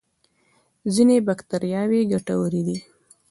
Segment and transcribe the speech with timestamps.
[0.93, 2.77] ځینې بکتریاوې ګټورې دي